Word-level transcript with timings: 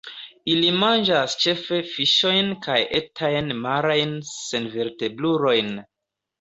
Ili 0.51 0.69
manĝas 0.83 1.35
ĉefe 1.43 1.79
fiŝojn 1.91 2.49
kaj 2.65 2.79
etajn 3.01 3.55
marajn 3.69 4.19
senvertebrulojn. 4.33 5.75